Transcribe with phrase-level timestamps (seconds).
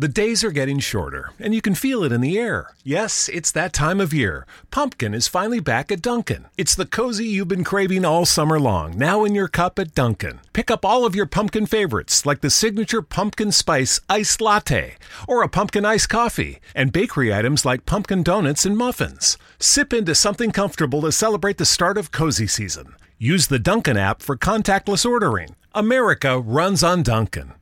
[0.00, 2.72] The days are getting shorter, and you can feel it in the air.
[2.82, 4.46] Yes, it's that time of year.
[4.70, 6.46] Pumpkin is finally back at Dunkin'.
[6.56, 10.40] It's the cozy you've been craving all summer long, now in your cup at Dunkin'.
[10.54, 14.96] Pick up all of your pumpkin favorites, like the signature pumpkin spice iced latte,
[15.28, 19.36] or a pumpkin iced coffee, and bakery items like pumpkin donuts and muffins.
[19.58, 22.94] Sip into something comfortable to celebrate the start of cozy season.
[23.18, 25.56] Use the Dunkin' app for contactless ordering.
[25.74, 27.52] America runs on Dunkin'.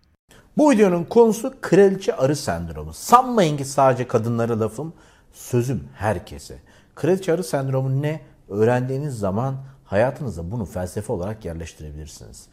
[0.59, 2.93] Bu videonun konusu kraliçe arı sendromu.
[2.93, 4.93] Sanmayın ki sadece kadınlara lafım,
[5.33, 6.59] sözüm herkese.
[6.95, 8.21] Kraliçe arı sendromu ne?
[8.49, 12.47] Öğrendiğiniz zaman hayatınıza bunu felsefe olarak yerleştirebilirsiniz.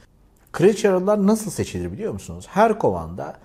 [0.51, 2.45] Kraliçe arılar nasıl seçilir biliyor musunuz?
[2.49, 3.37] Her kovanda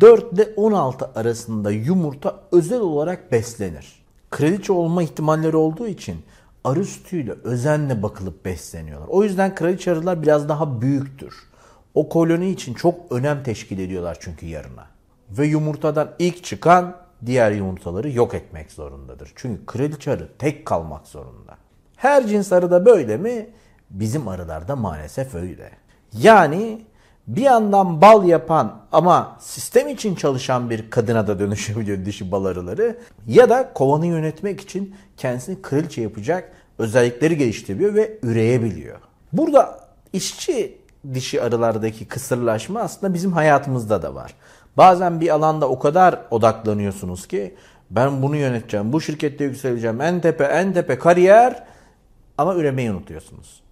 [0.00, 4.04] 4 ile 16 arasında yumurta özel olarak beslenir.
[4.30, 6.16] Kraliçe olma ihtimalleri olduğu için
[6.64, 9.08] arı sütüyle özenle bakılıp besleniyorlar.
[9.08, 11.51] O yüzden kraliçe arılar biraz daha büyüktür.
[11.94, 14.86] O koloni için çok önem teşkil ediyorlar çünkü yarına.
[15.30, 16.96] Ve yumurtadan ilk çıkan
[17.26, 19.32] diğer yumurtaları yok etmek zorundadır.
[19.36, 21.56] Çünkü kraliçe arı tek kalmak zorunda.
[21.96, 23.46] Her cins arı da böyle mi?
[23.90, 25.70] Bizim arılarda maalesef öyle.
[26.12, 26.82] Yani
[27.26, 32.98] bir yandan bal yapan ama sistem için çalışan bir kadına da dönüşebiliyor dişi bal arıları.
[33.26, 38.98] Ya da kovanı yönetmek için kendisini kraliçe yapacak özellikleri geliştiriyor ve üreyebiliyor.
[39.32, 39.80] Burada
[40.12, 40.81] işçi
[41.14, 44.34] dişi arılardaki kısırlaşma aslında bizim hayatımızda da var.
[44.76, 47.54] Bazen bir alanda o kadar odaklanıyorsunuz ki
[47.90, 51.64] ben bunu yöneteceğim, bu şirkette yükseleceğim, en tepe en tepe kariyer
[52.38, 53.62] ama üremeyi unutuyorsunuz.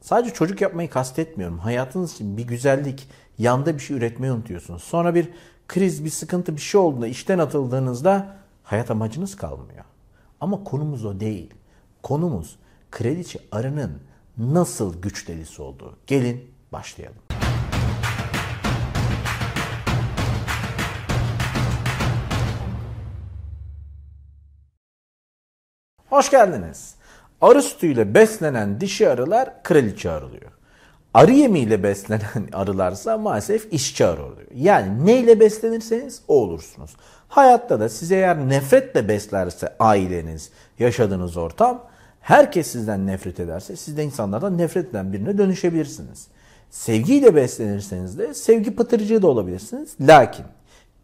[0.00, 1.58] Sadece çocuk yapmayı kastetmiyorum.
[1.58, 3.08] Hayatınız için bir güzellik,
[3.38, 4.82] yanda bir şey üretmeyi unutuyorsunuz.
[4.82, 5.28] Sonra bir
[5.68, 9.84] kriz, bir sıkıntı, bir şey olduğunda işten atıldığınızda hayat amacınız kalmıyor.
[10.40, 11.54] Ama konumuz o değil.
[12.02, 12.58] Konumuz
[12.90, 13.92] kraliçe arının
[14.38, 15.96] nasıl güç delisi olduğu.
[16.06, 17.22] Gelin başlayalım.
[26.10, 26.94] Hoş geldiniz.
[27.40, 30.50] Arı sütüyle beslenen dişi arılar kraliçe arılıyor.
[31.14, 34.48] Arı yemiyle beslenen arılarsa maalesef işçi arı oluyor.
[34.54, 36.96] Yani neyle beslenirseniz o olursunuz.
[37.28, 41.84] Hayatta da size eğer nefretle beslerse aileniz, yaşadığınız ortam,
[42.20, 46.26] herkes sizden nefret ederse siz de insanlardan nefret eden birine dönüşebilirsiniz.
[46.70, 49.96] Sevgiyle beslenirseniz de sevgi pıtırcığı da olabilirsiniz.
[50.00, 50.44] Lakin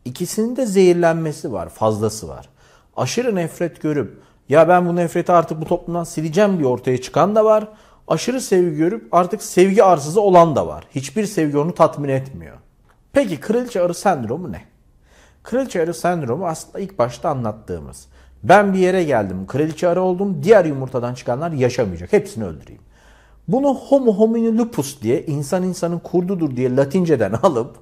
[0.05, 2.49] ikisinin de zehirlenmesi var, fazlası var.
[2.97, 7.45] Aşırı nefret görüp ya ben bu nefreti artık bu toplumdan sileceğim diye ortaya çıkan da
[7.45, 7.69] var.
[8.09, 10.85] Aşırı sevgi görüp artık sevgi arsızı olan da var.
[10.95, 12.57] Hiçbir sevgi onu tatmin etmiyor.
[13.13, 14.63] Peki kraliçe arı sendromu ne?
[15.43, 18.07] Kraliçe arı sendromu aslında ilk başta anlattığımız.
[18.43, 22.13] Ben bir yere geldim, kraliçe arı oldum, diğer yumurtadan çıkanlar yaşamayacak.
[22.13, 22.83] Hepsini öldüreyim.
[23.49, 27.77] Bunu homo homini lupus diye insan insanın kurdudur diye latinceden alıp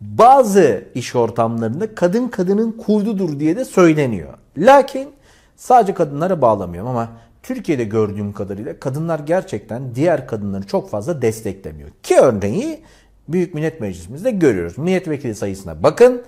[0.00, 4.34] bazı iş ortamlarında kadın kadının kurdudur diye de söyleniyor.
[4.58, 5.08] Lakin
[5.56, 7.08] sadece kadınlara bağlamıyorum ama
[7.42, 11.90] Türkiye'de gördüğüm kadarıyla kadınlar gerçekten diğer kadınları çok fazla desteklemiyor.
[12.02, 12.80] Ki örneği
[13.28, 14.78] Büyük Millet Meclisimizde görüyoruz.
[14.78, 16.22] Milletvekili sayısına bakın,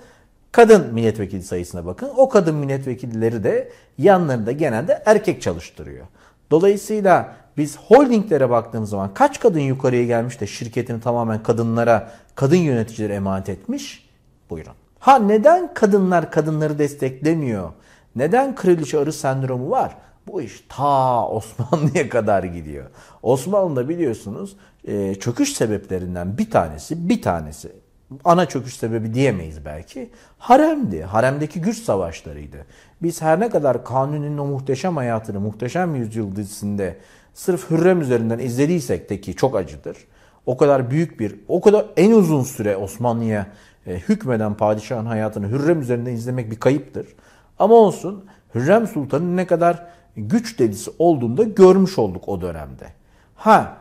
[0.53, 2.11] kadın milletvekili sayısına bakın.
[2.17, 3.69] O kadın milletvekilleri de
[3.99, 6.06] yanlarında genelde erkek çalıştırıyor.
[6.50, 13.14] Dolayısıyla biz holdinglere baktığımız zaman kaç kadın yukarıya gelmiş de şirketini tamamen kadınlara, kadın yöneticilere
[13.14, 14.08] emanet etmiş?
[14.50, 14.72] Buyurun.
[14.98, 17.70] Ha neden kadınlar kadınları desteklemiyor?
[18.16, 19.96] Neden kraliçe arı sendromu var?
[20.26, 22.86] Bu iş ta Osmanlı'ya kadar gidiyor.
[23.22, 27.72] Osmanlı'da biliyorsunuz e, çöküş sebeplerinden bir tanesi, bir tanesi
[28.25, 30.10] ana çöküş sebebi diyemeyiz belki.
[30.38, 31.02] Haremdi.
[31.02, 32.66] Haremdeki güç savaşlarıydı.
[33.02, 36.98] Biz her ne kadar Kanuni'nin o muhteşem hayatını muhteşem yüzyıl dizisinde
[37.38, 39.97] sırf Hürrem üzerinden izlediysek de ki çok acıdır.
[40.47, 43.47] O kadar büyük bir, o kadar en uzun süre Osmanlı'ya
[43.87, 47.06] e, hükmeden padişahın hayatını Hürrem üzerinden izlemek bir kayıptır.
[47.59, 52.87] Ama olsun Hürrem Sultan'ın ne kadar güç delisi olduğunu da görmüş olduk o dönemde.
[53.34, 53.76] Ha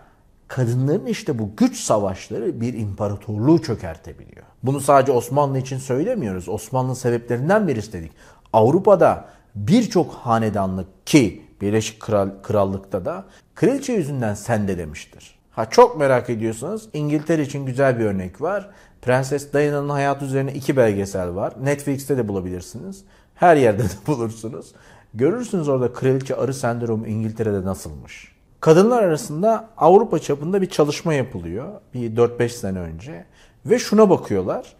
[0.48, 4.46] kadınların işte bu güç savaşları bir imparatorluğu çökertebiliyor.
[4.64, 6.50] Bunu sadece Osmanlı için söylemiyoruz.
[6.50, 8.12] Osmanlı sebeplerinden birisi dedik.
[8.54, 9.26] Avrupa'da
[9.56, 13.26] birçok hanedanlık ki Birleşik Kral, Krallık'ta da
[13.56, 15.40] kraliçe yüzünden sende demiştir.
[15.52, 18.70] Ha çok merak ediyorsanız İngiltere için güzel bir örnek var.
[19.02, 21.54] Prenses Diana'nın hayatı üzerine iki belgesel var.
[21.62, 23.04] Netflix'te de bulabilirsiniz.
[23.36, 24.72] Her yerde de bulursunuz.
[25.14, 28.32] Görürsünüz orada kraliçe arı sendromu İngiltere'de nasılmış.
[28.60, 31.68] Kadınlar arasında Avrupa çapında bir çalışma yapılıyor.
[31.94, 33.26] Bir 4-5 sene önce.
[33.66, 34.76] Ve şuna bakıyorlar.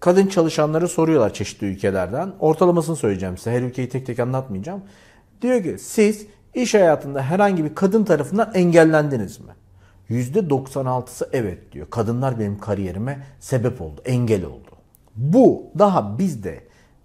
[0.00, 2.32] Kadın çalışanları soruyorlar çeşitli ülkelerden.
[2.40, 3.50] Ortalamasını söyleyeceğim size.
[3.50, 4.82] Her ülkeyi tek tek anlatmayacağım.
[5.44, 9.52] Diyor ki siz iş hayatında herhangi bir kadın tarafından engellendiniz mi?
[10.10, 11.86] %96'sı evet diyor.
[11.90, 14.70] Kadınlar benim kariyerime sebep oldu, engel oldu.
[15.16, 16.60] Bu daha bizde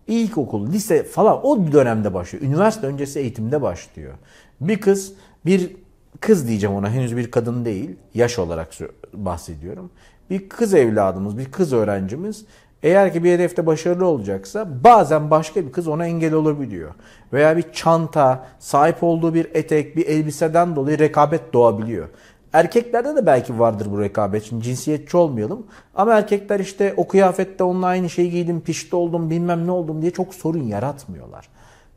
[0.07, 2.45] ilkokul, lise falan o dönemde başlıyor.
[2.45, 4.13] Üniversite öncesi eğitimde başlıyor.
[4.61, 5.13] Bir kız,
[5.45, 5.75] bir
[6.19, 7.95] kız diyeceğim ona henüz bir kadın değil.
[8.13, 8.69] Yaş olarak
[9.13, 9.91] bahsediyorum.
[10.29, 12.45] Bir kız evladımız, bir kız öğrencimiz
[12.83, 16.91] eğer ki bir hedefte başarılı olacaksa bazen başka bir kız ona engel olabiliyor.
[17.33, 22.09] Veya bir çanta, sahip olduğu bir etek, bir elbiseden dolayı rekabet doğabiliyor.
[22.53, 24.43] Erkeklerde de belki vardır bu rekabet.
[24.43, 25.67] Şimdi cinsiyetçi olmayalım.
[25.95, 30.11] Ama erkekler işte o kıyafette onunla aynı şeyi giydim, pişti oldum, bilmem ne oldum diye
[30.11, 31.49] çok sorun yaratmıyorlar.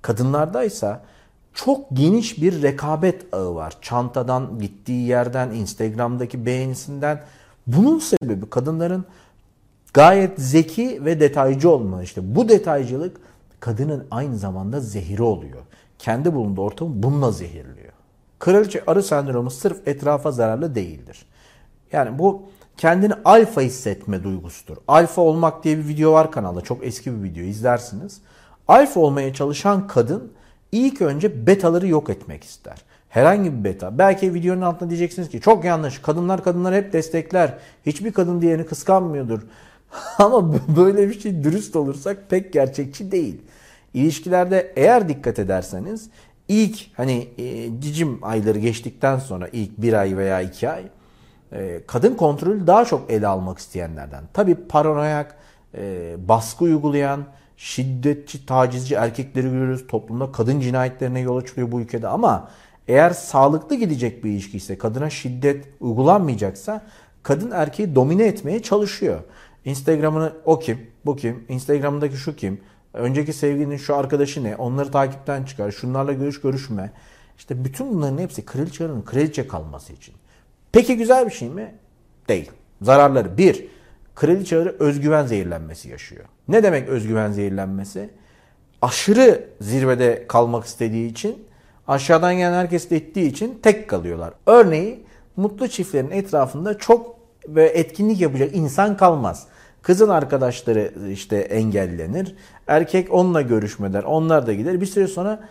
[0.02, 1.00] Kadınlardaysa
[1.54, 3.76] çok geniş bir rekabet ağı var.
[3.80, 7.20] Çantadan, gittiği yerden, Instagram'daki beğenisinden.
[7.66, 9.04] Bunun sebebi kadınların
[9.94, 12.02] gayet zeki ve detaycı olma.
[12.02, 13.16] İşte bu detaycılık
[13.60, 15.62] kadının aynı zamanda zehiri oluyor.
[15.98, 17.92] Kendi bulunduğu ortamı bununla zehirliyor.
[18.38, 21.26] Kraliçe arı sendromu sırf etrafa zararlı değildir.
[21.92, 22.42] Yani bu
[22.76, 24.76] kendini alfa hissetme duygusudur.
[24.88, 26.60] Alfa olmak diye bir video var kanalda.
[26.60, 28.20] Çok eski bir video izlersiniz.
[28.68, 30.32] Alfa olmaya çalışan kadın
[30.72, 32.76] ilk önce betaları yok etmek ister.
[33.08, 33.98] Herhangi bir beta.
[33.98, 35.98] Belki videonun altında diyeceksiniz ki çok yanlış.
[35.98, 37.58] Kadınlar kadınlar hep destekler.
[37.86, 39.40] Hiçbir kadın diğerini kıskanmıyordur.
[40.18, 43.42] Ama böyle bir şey dürüst olursak pek gerçekçi değil.
[43.94, 46.10] İlişkilerde eğer dikkat ederseniz
[46.48, 50.84] ilk hani e, cicim ayları geçtikten sonra ilk bir ay veya iki ay
[51.52, 54.24] e, kadın kontrolü daha çok ele almak isteyenlerden.
[54.32, 55.36] Tabi paranoyak,
[55.74, 57.24] e, baskı uygulayan,
[57.56, 59.86] şiddetçi, tacizci erkekleri görüyoruz.
[59.86, 62.48] Toplumda kadın cinayetlerine yol açılıyor bu ülkede ama
[62.88, 66.82] eğer sağlıklı gidecek bir ilişki ise kadına şiddet uygulanmayacaksa
[67.22, 69.20] kadın erkeği domine etmeye çalışıyor.
[69.64, 72.60] Instagram'ını o kim, bu kim, Instagram'daki şu kim,
[72.94, 76.92] önceki sevgilinin şu arkadaşı ne, onları takipten çıkar, şunlarla görüş görüşme.
[77.38, 80.14] İşte bütün bunların hepsi kraliçe arının kraliçe kalması için.
[80.72, 81.74] Peki güzel bir şey mi?
[82.28, 82.50] Değil.
[82.82, 83.38] Zararları.
[83.38, 83.66] Bir,
[84.14, 86.24] kraliçe özgüven zehirlenmesi yaşıyor.
[86.48, 88.10] Ne demek özgüven zehirlenmesi?
[88.82, 91.44] Aşırı zirvede kalmak istediği için
[91.88, 94.34] aşağıdan gelen herkes ettiği için tek kalıyorlar.
[94.46, 95.04] Örneği
[95.36, 99.46] mutlu çiftlerin etrafında çok ve etkinlik yapacak insan kalmaz.
[99.82, 102.36] Kızın arkadaşları işte engellenir.
[102.66, 104.80] Erkek onunla görüşmeden onlar da gider.
[104.80, 105.48] Bir süre sonra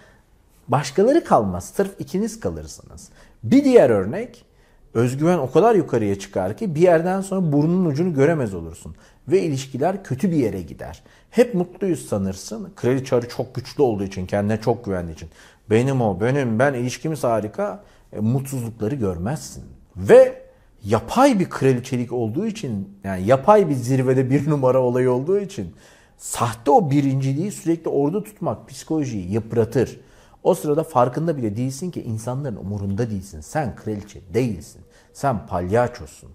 [0.67, 1.71] başkaları kalmaz.
[1.75, 3.09] Sırf ikiniz kalırsınız.
[3.43, 4.45] Bir diğer örnek
[4.93, 8.95] özgüven o kadar yukarıya çıkar ki bir yerden sonra burnunun ucunu göremez olursun.
[9.27, 11.03] Ve ilişkiler kötü bir yere gider.
[11.29, 12.73] Hep mutluyuz sanırsın.
[12.75, 15.29] Kraliçe arı çok güçlü olduğu için, kendine çok güvendiği için.
[15.69, 17.83] Benim o, benim, ben ilişkimiz harika.
[18.13, 19.63] E, mutsuzlukları görmezsin.
[19.95, 20.41] Ve
[20.83, 25.75] yapay bir kraliçelik olduğu için yani yapay bir zirvede bir numara olayı olduğu için
[26.17, 29.99] sahte o birinciliği sürekli orada tutmak psikolojiyi yıpratır.
[30.43, 33.41] O sırada farkında bile değilsin ki insanların umurunda değilsin.
[33.41, 34.81] Sen kraliçe değilsin.
[35.13, 36.29] Sen palyaçosun.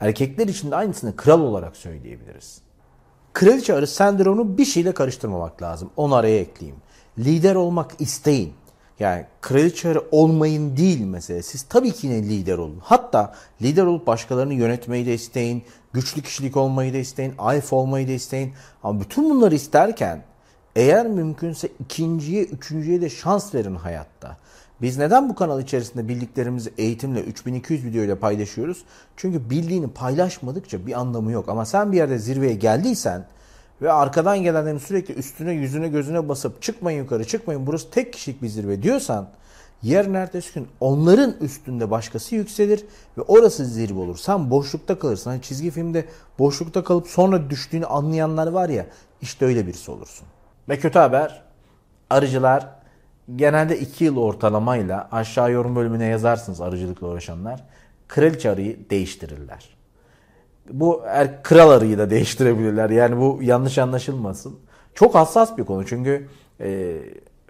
[0.00, 2.60] Erkekler için de aynısını kral olarak söyleyebiliriz.
[3.32, 5.90] Kraliçe arı sendromunu bir şeyle karıştırmamak lazım.
[5.96, 6.80] Onu araya ekleyeyim.
[7.18, 8.52] Lider olmak isteyin.
[9.00, 11.42] Yani kraliçe olmayın değil mesele.
[11.42, 12.78] Siz tabii ki yine lider olun.
[12.82, 15.62] Hatta lider olup başkalarını yönetmeyi de isteyin.
[15.92, 17.34] Güçlü kişilik olmayı da isteyin.
[17.38, 18.52] Alfa olmayı da isteyin.
[18.82, 20.22] Ama bütün bunları isterken
[20.76, 24.36] eğer mümkünse ikinciye, üçüncüye de şans verin hayatta.
[24.82, 28.84] Biz neden bu kanal içerisinde bildiklerimizi eğitimle 3200 video ile paylaşıyoruz?
[29.16, 31.48] Çünkü bildiğini paylaşmadıkça bir anlamı yok.
[31.48, 33.26] Ama sen bir yerde zirveye geldiysen
[33.82, 38.48] ve arkadan gelenlerin sürekli üstüne yüzüne gözüne basıp çıkmayın yukarı çıkmayın burası tek kişilik bir
[38.48, 39.28] zirve diyorsan
[39.82, 42.84] yarın ertesi gün onların üstünde başkası yükselir
[43.18, 44.16] ve orası zirve olur.
[44.16, 45.30] Sen boşlukta kalırsın.
[45.30, 46.04] Hani çizgi filmde
[46.38, 48.86] boşlukta kalıp sonra düştüğünü anlayanlar var ya
[49.22, 50.26] işte öyle birisi olursun.
[50.68, 51.42] Ve kötü haber
[52.10, 52.66] arıcılar
[53.36, 57.64] genelde 2 yıl ortalamayla aşağı yorum bölümüne yazarsınız arıcılıkla uğraşanlar.
[58.08, 59.77] Kraliçe arıyı değiştirirler
[60.72, 62.90] bu er, kral arıyı da değiştirebilirler.
[62.90, 64.58] Yani bu yanlış anlaşılmasın.
[64.94, 66.28] Çok hassas bir konu çünkü
[66.60, 66.96] e,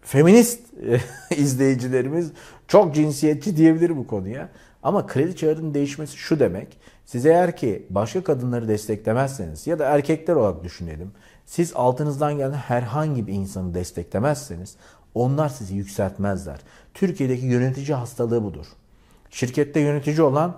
[0.02, 1.00] feminist e,
[1.36, 2.32] izleyicilerimiz
[2.68, 4.48] çok cinsiyetçi diyebilir bu konuya.
[4.82, 6.78] Ama kredi çağrının değişmesi şu demek.
[7.06, 11.12] Siz eğer ki başka kadınları desteklemezseniz ya da erkekler olarak düşünelim.
[11.46, 14.76] Siz altınızdan gelen herhangi bir insanı desteklemezseniz
[15.14, 16.58] onlar sizi yükseltmezler.
[16.94, 18.66] Türkiye'deki yönetici hastalığı budur.
[19.30, 20.56] Şirkette yönetici olan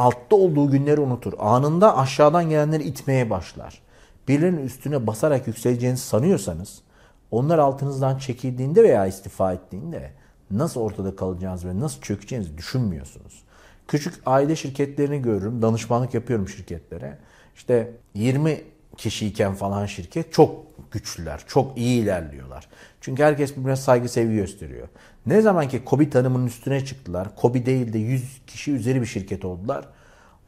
[0.00, 1.32] altta olduğu günleri unutur.
[1.38, 3.82] Anında aşağıdan gelenleri itmeye başlar.
[4.28, 6.82] Birilerinin üstüne basarak yükseleceğinizi sanıyorsanız
[7.30, 10.10] onlar altınızdan çekildiğinde veya istifa ettiğinde
[10.50, 13.42] nasıl ortada kalacağınızı ve nasıl çökeceğinizi düşünmüyorsunuz.
[13.88, 15.62] Küçük aile şirketlerini görürüm.
[15.62, 17.18] Danışmanlık yapıyorum şirketlere.
[17.54, 18.60] İşte 20
[18.96, 22.68] kişiyken falan şirket çok güçlüler, çok iyi ilerliyorlar.
[23.00, 24.88] Çünkü herkes birbirine saygı sevgi gösteriyor.
[25.26, 29.44] Ne zaman ki Kobi tanımının üstüne çıktılar, Kobi değil de 100 kişi üzeri bir şirket
[29.44, 29.84] oldular.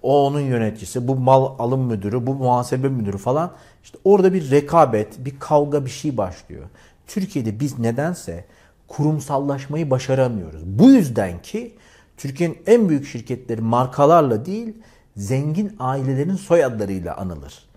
[0.02, 3.52] O onun yöneticisi, bu mal alım müdürü, bu muhasebe müdürü falan.
[3.84, 6.64] İşte orada bir rekabet, bir kavga bir şey başlıyor.
[7.06, 8.44] Türkiye'de biz nedense
[8.88, 10.62] kurumsallaşmayı başaramıyoruz.
[10.64, 11.74] Bu yüzden ki
[12.16, 14.74] Türkiye'nin en büyük şirketleri markalarla değil,
[15.16, 17.71] zengin ailelerin soyadlarıyla anılır.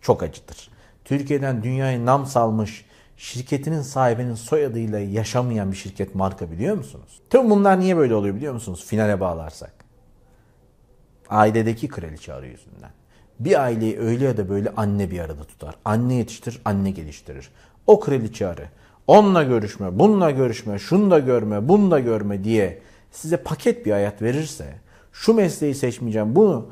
[0.00, 0.70] Çok acıdır.
[1.04, 2.84] Türkiye'den dünyaya nam salmış
[3.16, 7.20] şirketinin sahibinin soyadıyla yaşamayan bir şirket marka biliyor musunuz?
[7.30, 8.84] Tüm bunlar niye böyle oluyor biliyor musunuz?
[8.86, 9.72] Finale bağlarsak.
[11.28, 12.90] Ailedeki kraliçe arı yüzünden.
[13.40, 15.74] Bir aileyi öyle ya da böyle anne bir arada tutar.
[15.84, 17.50] Anne yetiştirir, anne geliştirir.
[17.86, 18.68] O kraliçe arı
[19.10, 22.78] onunla görüşme, bununla görüşme, şunu da görme, bunu da görme diye
[23.10, 24.74] size paket bir hayat verirse,
[25.12, 26.66] şu mesleği seçmeyeceğim, bunu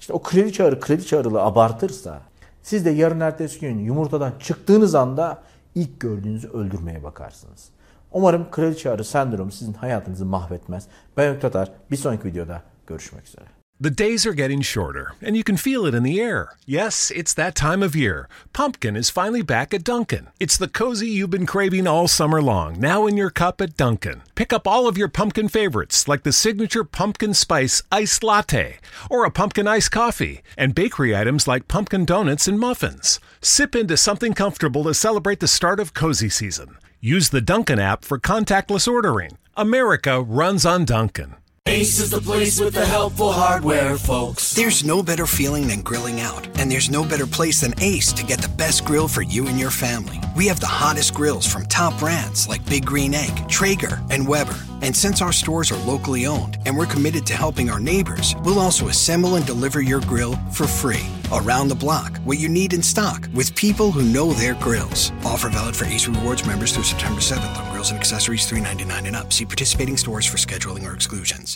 [0.00, 2.20] işte o kraliçe arı kraliçe arılı abartırsa,
[2.66, 5.42] siz de yarın ertesi gün yumurtadan çıktığınız anda
[5.74, 7.68] ilk gördüğünüzü öldürmeye bakarsınız.
[8.12, 10.86] Umarım kraliçe arı sendromu sizin hayatınızı mahvetmez.
[11.16, 11.72] Ben Öktatar.
[11.90, 13.55] Bir sonraki videoda görüşmek üzere.
[13.78, 16.56] The days are getting shorter, and you can feel it in the air.
[16.64, 18.26] Yes, it's that time of year.
[18.54, 20.28] Pumpkin is finally back at Dunkin'.
[20.40, 24.22] It's the cozy you've been craving all summer long, now in your cup at Dunkin'.
[24.34, 28.78] Pick up all of your pumpkin favorites, like the signature pumpkin spice iced latte,
[29.10, 33.20] or a pumpkin iced coffee, and bakery items like pumpkin donuts and muffins.
[33.42, 36.78] Sip into something comfortable to celebrate the start of cozy season.
[37.02, 39.36] Use the Dunkin' app for contactless ordering.
[39.54, 41.34] America runs on Dunkin'.
[41.68, 44.54] Ace is the place with the helpful hardware, folks.
[44.54, 48.24] There's no better feeling than grilling out, and there's no better place than Ace to
[48.24, 50.20] get the best grill for you and your family.
[50.36, 54.56] We have the hottest grills from top brands like Big Green Egg, Traeger, and Weber.
[54.80, 58.60] And since our stores are locally owned and we're committed to helping our neighbors, we'll
[58.60, 61.06] also assemble and deliver your grill for free.
[61.32, 65.10] Around the block, what you need in stock, with people who know their grills.
[65.24, 69.16] Offer valid for Ace Rewards members through September 7th on grills and accessories $3.99 and
[69.16, 69.32] up.
[69.32, 71.54] See participating stores for scheduling or exclusions.